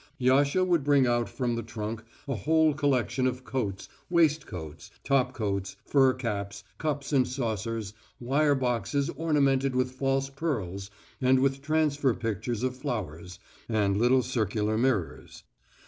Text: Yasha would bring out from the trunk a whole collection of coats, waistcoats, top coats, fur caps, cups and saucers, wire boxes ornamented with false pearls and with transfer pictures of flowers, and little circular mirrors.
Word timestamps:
Yasha 0.17 0.63
would 0.63 0.83
bring 0.83 1.05
out 1.05 1.29
from 1.29 1.53
the 1.53 1.61
trunk 1.61 2.03
a 2.27 2.33
whole 2.33 2.73
collection 2.73 3.27
of 3.27 3.43
coats, 3.43 3.87
waistcoats, 4.09 4.89
top 5.03 5.31
coats, 5.31 5.75
fur 5.85 6.11
caps, 6.11 6.63
cups 6.79 7.13
and 7.13 7.27
saucers, 7.27 7.93
wire 8.19 8.55
boxes 8.55 9.11
ornamented 9.11 9.75
with 9.75 9.91
false 9.91 10.27
pearls 10.31 10.89
and 11.21 11.39
with 11.39 11.61
transfer 11.61 12.15
pictures 12.15 12.63
of 12.63 12.75
flowers, 12.75 13.37
and 13.69 13.95
little 13.95 14.23
circular 14.23 14.75
mirrors. 14.75 15.43